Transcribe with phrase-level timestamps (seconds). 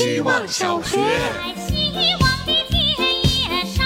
[0.00, 0.96] 希望小学。
[1.58, 3.84] 希望的田野上。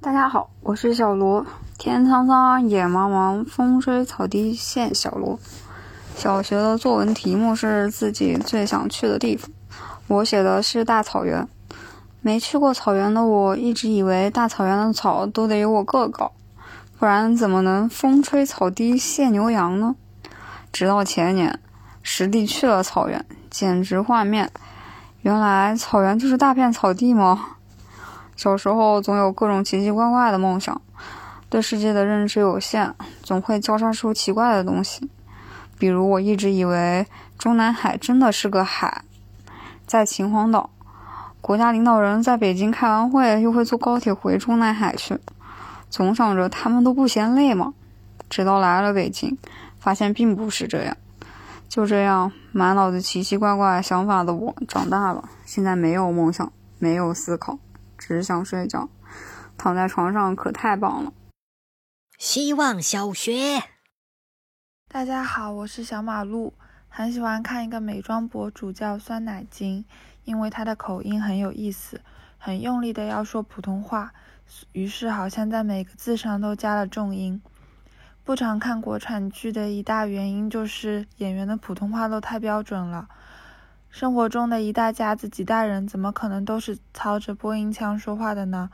[0.00, 1.44] 大家好，我是小罗。
[1.76, 5.38] 天苍苍，野茫茫，风吹草低见小罗。
[6.16, 9.50] 小学的作文题目是自己最想去的地方，
[10.06, 11.46] 我写的是大草原。
[12.22, 16.32] 没去过草原的我，一直以为大草原的草都得由我个高，
[16.98, 19.94] 不然怎么能风吹草低见牛羊呢？
[20.72, 21.58] 直到前年，
[22.08, 24.48] 实地去了草原，简直幻灭。
[25.22, 27.56] 原来草原就是大片草地吗？
[28.36, 30.80] 小时候总有各种奇奇怪怪的梦想，
[31.50, 35.10] 对世界的认知有限，总会交叉出奇怪的东西。
[35.78, 37.04] 比如，我一直以为
[37.36, 39.02] 中南海真的是个海，
[39.84, 40.70] 在秦皇岛，
[41.40, 45.18] 国家领导人在北京开完会又会坐高铁回中南海去，
[45.90, 47.74] 总想着他们都不嫌累吗？
[48.30, 49.36] 直到来了北京，
[49.80, 50.96] 发现并不是这样。
[51.68, 57.58] 就这样，满脑子奇奇怪怪想法的我长大了，现在没有梦想，没有思考。
[57.98, 58.88] 只想睡觉，
[59.58, 61.12] 躺在床上可太棒了。
[62.18, 63.62] 希望小学。
[64.88, 66.54] 大家好，我是小马路，
[66.88, 69.84] 很喜欢看一个美妆博主叫酸奶精，
[70.24, 72.00] 因为他的口音很有意思，
[72.38, 74.12] 很用力的要说普通话，
[74.72, 77.42] 于是好像在每个字上都加了重音。
[78.26, 83.06] 不常看国产剧的一大原因就是演员的普通话都太标准了。
[83.88, 88.68] 生活中的一大家子几代人，怎么可能都是操着播音腔说话的呢？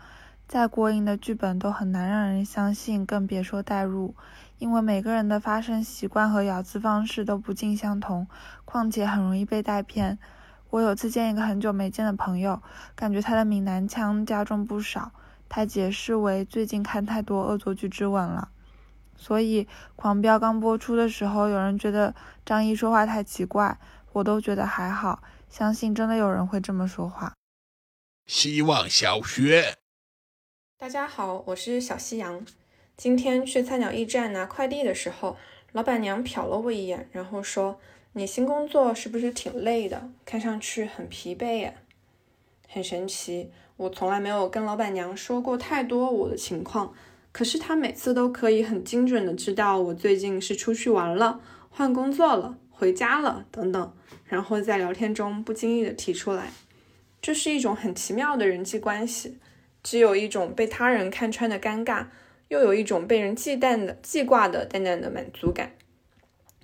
[0.48, 4.14] 再过硬的剧本都很难让人相信，更别说代入。
[4.56, 8.26] 因为每个人的发声习惯和咬字方式都不尽相同，
[8.64, 10.18] 况且很容易被带偏。
[10.70, 12.62] 我有次见一个很久没见的朋友，
[12.94, 15.12] 感觉他的闽南腔加重不少。
[15.50, 18.48] 他解释为最近看太多《恶作剧之吻》了，
[19.22, 22.12] 所以《狂飙》刚播出的时候，有人觉得
[22.44, 23.78] 张译说话太奇怪。
[24.14, 27.32] 我都觉得还好，相信真的有人会这么说话。
[28.26, 29.76] 希望小学，
[30.76, 32.44] 大家好，我是小夕阳。
[32.96, 35.36] 今天去菜鸟驿站拿快递的时候，
[35.70, 37.80] 老板娘瞟了我一眼，然后说
[38.14, 40.10] ：“你新工作是不是挺累的？
[40.26, 41.78] 看上去很疲惫耶。”
[42.68, 46.92] 很神奇，我从来没有跟老板娘说过太多我的情况，
[47.32, 53.92] 可是他每次都可以很精准的知道我最近是出去玩了、换工作了、回家了等等。
[54.26, 56.52] 然后在聊天中不经意的提出来，
[57.20, 59.38] 这是一种很奇妙的人际关系，
[59.82, 62.06] 既有一种被他人看穿的尴尬，
[62.48, 65.72] 又有一种被人忌惮的记挂的淡淡的满足感。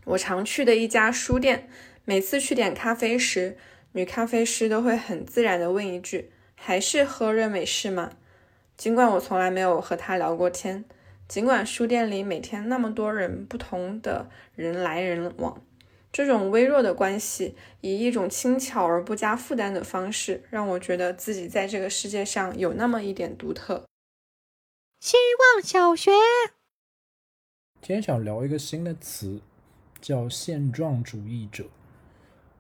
[0.05, 1.69] 我常去的一家书店，
[2.07, 3.59] 每次去点咖啡时，
[3.93, 8.13] 女咖啡师都会很自然的问一句：“还是喝热美式吗？”
[8.79, 10.85] 尽管我从来没有和他聊过天，
[11.27, 15.61] 尽管书店里每天那么多人，不同的人来人往。
[16.13, 23.85] 这种微弱的关系，以一种轻巧而不加负担的方式，让我觉得自己在这个世界上有那么一点独特。
[25.01, 25.17] 希
[25.57, 26.13] 望小学。
[27.83, 29.41] 今天想聊一个新的词，
[30.01, 31.65] 叫现状主义者。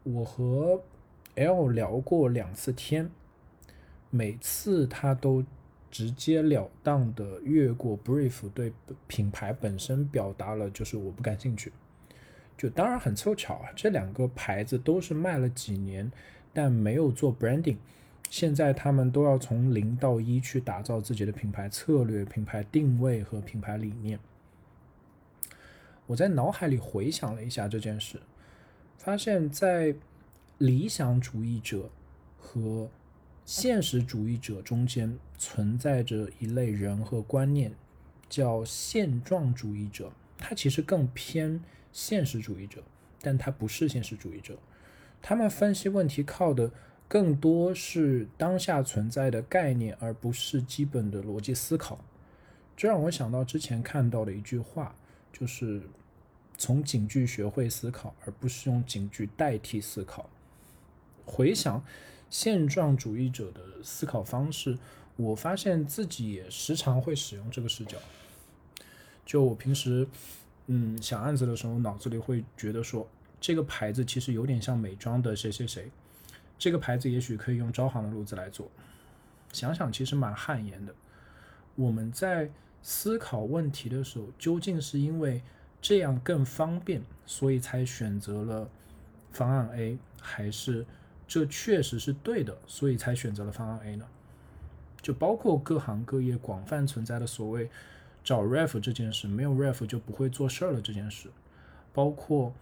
[0.02, 0.82] 我和
[1.36, 3.10] L 聊过两次天，
[4.10, 5.44] 每次他都
[5.90, 8.72] 直截了当的越过 brief，对
[9.06, 11.72] 品牌本身表达了就是我不感兴趣。
[12.56, 16.10] 就当然很凑巧啊，这两个牌子都是卖了几年，
[16.52, 17.76] 但没有做 branding，
[18.28, 24.18] 现在他们都要从零到一去打造自己的品牌策略、品牌定位和品牌理念。
[26.06, 28.20] 我在脑海里回想了一下这件事，
[28.96, 29.94] 发现，在
[30.58, 31.88] 理想主义者
[32.36, 32.90] 和
[33.48, 37.72] 现实主义者中间存在着一类人和观念，
[38.28, 41.58] 叫现状主义者，他其实更偏。
[41.90, 42.82] 现实主义者，
[43.22, 44.58] 但他不是现实主义者。
[45.22, 46.70] 他们分析问题靠的
[47.08, 51.98] 更多是当下存在的概念，而不是基本的逻辑思考。
[52.76, 54.94] 这让我想到之前看到的一句话，
[55.32, 55.80] 就是
[56.58, 60.28] 从警句学会思考，而不是用警句代替思考。
[61.24, 61.82] 回想
[62.30, 64.78] 现状主义者的思考方式，
[65.16, 67.96] 我发现自己也时常会使用这个视角。
[69.24, 70.06] 就我平时。
[70.70, 73.08] 嗯，想案子的时候，脑子里会觉得说，
[73.40, 75.90] 这个牌子其实有点像美妆的谁谁谁，
[76.58, 78.70] 这个牌子也许可以用招行的路子来做。
[79.50, 80.94] 想想其实蛮汗颜的。
[81.74, 82.50] 我们在
[82.82, 85.40] 思考问题的时候，究竟是因为
[85.80, 88.68] 这样更方便，所以才选择了
[89.32, 90.84] 方案 A，还是
[91.28, 94.04] 这确实是对的，所以才选择了方案 A 呢？
[95.00, 97.70] 就包括各行各业广泛存在的所谓。
[98.24, 100.82] 找 ref 这件事，没有 ref 就不会做事儿了。
[100.82, 101.30] 这件事，
[101.94, 102.52] 包括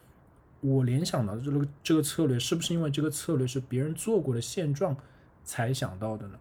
[0.60, 4.96] 我联想到的这个这个策略，是不是因为这个策略是别人做过的现状
[5.42, 6.38] 才想到的呢？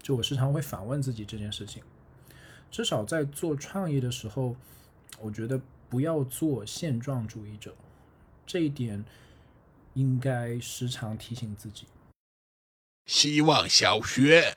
[0.00, 1.82] 就我时常会反问自己这件事情。
[2.70, 4.56] 至少在做创业的时候，
[5.20, 5.60] 我觉得
[5.90, 7.74] 不要做现状主义者，
[8.46, 9.04] 这一点
[9.94, 11.84] 应该时常提醒自己。
[13.04, 14.56] 希望小学，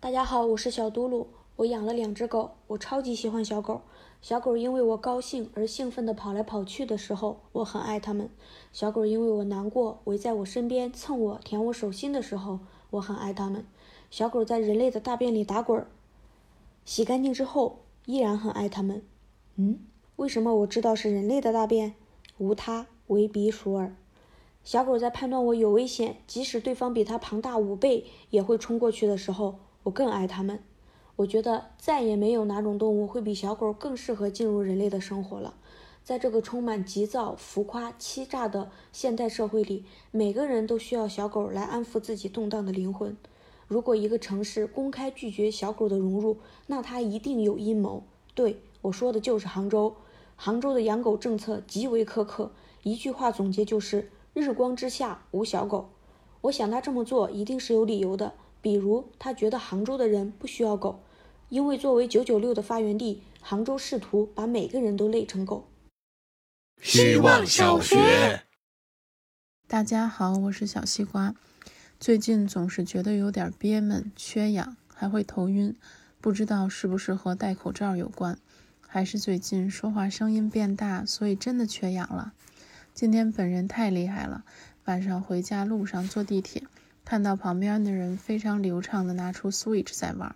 [0.00, 1.26] 大家好，我是小嘟噜。
[1.56, 3.82] 我养了两只狗，我超级喜欢小狗。
[4.20, 8.28] 小狗因为我高兴而兴奋地跑来跑去的时候，我很爱它们；
[8.72, 12.60] 小狗因为我难过围在我身边蹭我、舔我手心的时候，
[12.90, 13.66] 我很爱它们。
[14.10, 15.88] 小狗在人类的大便里打滚儿，
[16.84, 19.02] 洗干净之后依然很爱它们。
[19.56, 19.80] 嗯，
[20.16, 21.94] 为什么我知道是人类的大便？
[22.38, 23.96] 无他，唯鼻鼠耳。
[24.66, 30.58] 小狗在判断我有危险，即使对方比它庞大五倍，也会冲过去的时候，我更爱它们。
[31.14, 35.54] 我觉得再也没有哪种动物会比小狗更适合进入人类的生活了。
[36.02, 43.16] 在这个充满急躁、浮夸、欺诈的现代社会里，每个人都需要小狗来安抚自己动荡的灵魂。
[43.68, 48.02] 如果一个城市公开拒绝小狗的融入，那它一定有阴谋。
[48.34, 49.94] 对我说的就是杭州。
[50.34, 52.50] 杭州的养狗政策极为苛刻，
[52.82, 55.88] 一句话总结就是“日光之下无小狗”。
[56.42, 61.00] 我想他这么做一定是有理由的，比如他觉得杭州的人不需要狗。
[61.48, 65.66] 因为作为九九六的发源地，杭州试图把每个人都累成狗。
[66.82, 68.42] 希望小学，
[69.66, 71.34] 大家好，我是小西瓜。
[71.98, 75.74] 最近总是觉得有点憋闷、缺氧，还会头晕，
[76.20, 78.38] 不知道是不是和戴口罩有关，
[78.86, 82.34] 还是最近说话声音变大，所以真的缺氧了。
[82.96, 84.42] 今天本人太厉害了，
[84.86, 86.62] 晚上回家路上坐地铁，
[87.04, 90.34] 看到旁边的人非常流畅的拿出 Switch 在玩。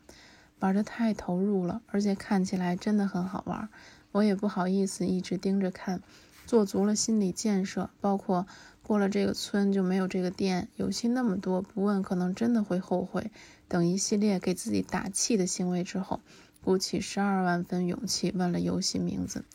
[0.58, 3.70] 玩的太投入了，而且看起来真的很好玩，
[4.12, 6.02] 我也不好意思一直盯着看，
[6.44, 8.46] 做足了心理建设，包括
[8.82, 13.30] 过了这个村就没有这个店，游戏那么多，不问可能真的会后悔，
[13.68, 16.20] 等一系列给自己打气的行为之后，
[16.60, 19.46] 鼓起十二万分勇气问了游戏名字。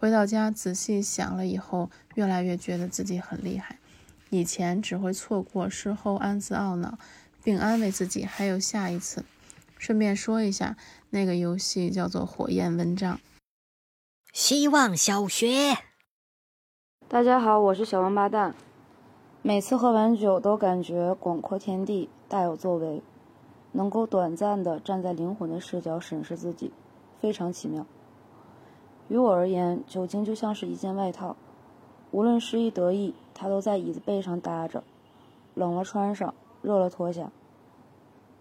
[0.00, 3.80] 回到家仔细想了以后，越来越觉得自己很厉害，
[4.30, 6.96] 以前只会错过，事后暗自懊恼，
[7.42, 9.24] 并安慰自己还有下一次。
[9.76, 10.76] 顺便说一下，
[11.10, 13.12] 那个游戏叫做《火焰蚊帐》。
[14.32, 15.78] 希望小学，
[17.08, 18.54] 大家好，我是小王八蛋。
[19.42, 23.02] 每次喝完酒，都感觉广阔天地大有作为，
[23.72, 26.72] 能够短暂的站在灵魂的视角审视自己，
[27.20, 27.84] 非常奇妙。
[29.08, 31.34] 于我而言，酒精就像是一件外套，
[32.10, 34.84] 无论失意得意，它都在椅子背上搭着，
[35.54, 37.30] 冷了穿上，热了脱下。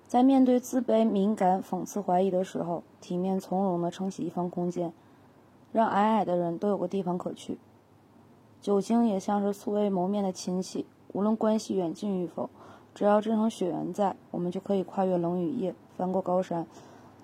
[0.08, 4.94] 在面对自卑、敏感、讽刺、怀疑的时候，体面从容地撑起一方空间，
[5.72, 7.58] 让矮矮的人都有个地方可去。
[8.62, 12.50] 酒精也像是素未谋面的亲戚，无论关系远近与否，
[12.96, 16.66] 只要这场血缘在，我们就可以跨越冷雨夜，翻过高山，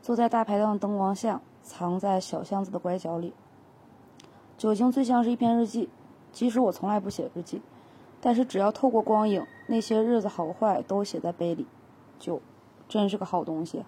[0.02, 3.34] 坐在大排档灯光下，藏在小巷子的拐角里。
[4.58, 5.90] 酒精最像是一篇日记，
[6.32, 7.62] 即使我从来不写日记，
[8.22, 11.66] 但是只要透过光影，那些日子好坏都写在杯里，
[12.20, 12.42] 酒。
[12.90, 13.84] 真是个好东西。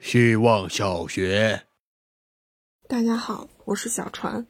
[0.00, 1.66] 希望小学，
[2.88, 4.44] 大家好，我是小船。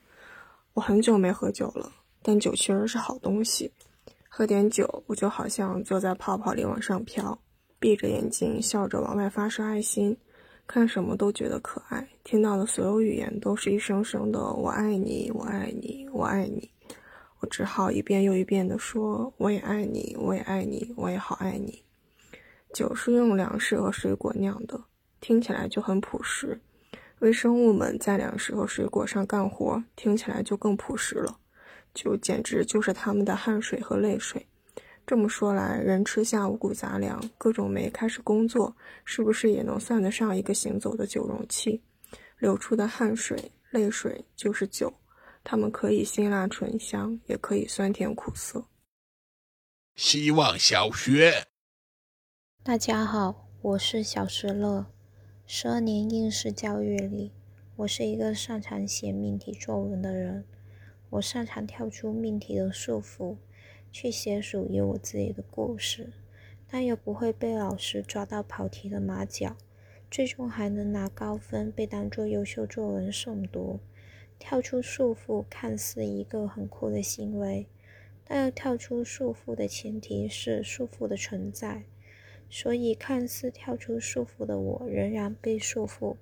[0.73, 1.93] 我很久没喝酒了，
[2.23, 3.71] 但酒确实是好东西。
[4.31, 7.39] 喝点酒，我就好像坐在泡泡里往上飘，
[7.79, 10.17] 闭着眼睛笑着往外发射爱心，
[10.67, 11.78] 看什么都觉得可爱，
[12.31, 16.71] 听到的所有语言都是一声声的“我爱你，我爱你，我爱你”。
[17.41, 21.83] 我只好一遍又一遍地说：“我也爱你，我也爱你，我也好爱你。”
[22.75, 24.79] 酒是用粮食和水果酿的，
[25.23, 26.61] 听起来就很朴实。
[27.21, 31.39] 微生物们在粮食和水果上干活，听起来就更朴实了。
[31.95, 34.47] 酒简直就是他们的汗水和泪水。
[35.07, 41.81] 这么说来，人吃下五谷杂粮，各种酶开始工作，是不是也能算得上一个行走的酒容器？
[42.39, 44.95] 流出的汗水、泪水就是酒，
[45.43, 48.67] 它们可以辛辣醇香，也可以酸甜苦涩。
[49.97, 51.49] 希望小学。
[52.63, 54.87] 大家好，我是小石乐。
[55.47, 57.33] 十二年应试教育里，
[57.75, 60.47] 我是一个擅长写命题作文的人。
[61.11, 63.39] 我擅长跳出命题的束缚，
[63.91, 66.13] 去写属于我自己的故事，
[66.69, 69.57] 但又不会被老师抓到跑题的马脚，
[70.11, 73.81] 最终还能拿高分，被当作优秀作文诵读。
[74.39, 77.67] 跳出束缚看似一个很酷的行为，
[78.25, 81.83] 但要跳出束缚的前提是束缚的存在。
[82.49, 86.17] 所以，看似跳出束缚的我，仍然被束缚。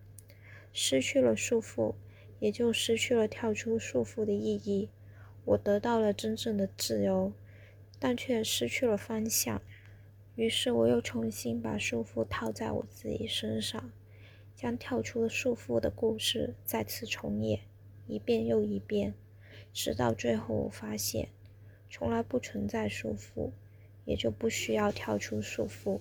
[0.73, 1.95] 失去了束缚，
[2.41, 4.89] 也就失去了跳出束缚的意义。
[5.45, 7.33] 我得到了真正的自由，
[8.01, 9.63] 但却失去了方向。
[10.37, 13.91] 于是，我又重新把束缚套在我自己身上，
[14.55, 17.63] 将跳出了束缚的故事再次重演，
[18.07, 19.15] 一遍又一遍，
[19.73, 21.31] 直到最后，我发现，
[21.91, 23.53] 从来不存在束缚，
[24.05, 26.01] 也就不需要跳出束缚。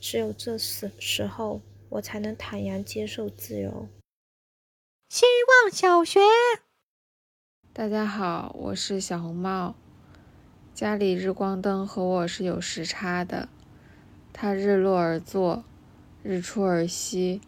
[0.00, 1.60] 只有这时时候，
[1.90, 3.86] 我才能坦然接受自由。
[5.10, 5.26] 希
[5.62, 6.20] 望小学，
[7.74, 9.74] 大家好，我是小红帽。
[10.72, 13.50] 家里日光灯和我是有时差的。
[14.36, 15.62] 它日落而作，
[16.24, 17.40] 日出而息，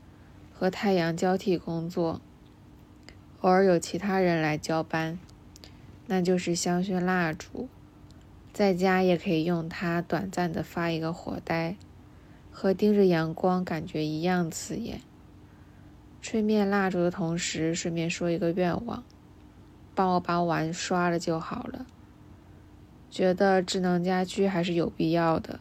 [0.55, 2.21] 和太阳交替工作。
[3.41, 5.19] 偶尔有其他人来交班，
[6.07, 7.69] 那就是香薰蜡烛，
[8.53, 11.77] 在家也可以用它短暂的发一个火呆，
[12.53, 15.01] 和盯着阳光感觉一样刺眼。
[16.23, 19.03] 吹灭蜡烛的同时，顺便说一个愿望：
[19.97, 21.85] 帮我把碗刷了就好了。
[23.11, 25.59] 觉得智能家居还是有必要的。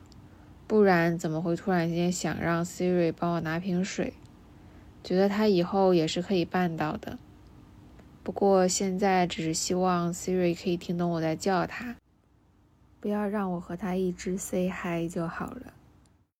[0.67, 4.13] 不然怎么会突然间想让 Siri 帮我拿瓶水？
[5.03, 7.19] 觉得他以后也是可以办到的。
[8.24, 11.95] 不过现在只是希望 Siri 可以听懂我在叫他，
[13.00, 15.75] 不要让我和他一直 say hi 就好了。